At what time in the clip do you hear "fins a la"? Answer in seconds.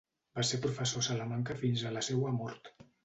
1.61-2.03